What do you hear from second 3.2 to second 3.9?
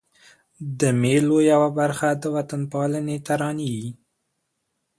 ترانې يي.